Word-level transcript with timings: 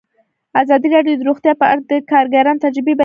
ازادي 0.61 0.87
راډیو 0.95 1.15
د 1.19 1.21
روغتیا 1.29 1.53
په 1.61 1.65
اړه 1.71 1.81
د 1.91 1.93
کارګرانو 2.11 2.63
تجربې 2.65 2.91
بیان 2.91 2.95
کړي. 2.95 2.99